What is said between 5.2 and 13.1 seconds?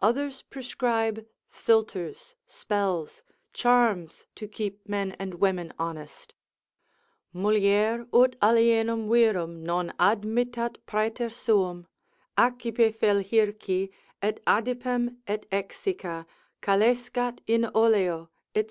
women honest. Mulier ut alienum virum non admittat praeter suum: Accipe